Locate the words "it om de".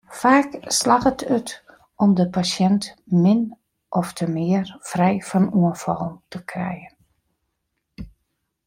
1.37-2.25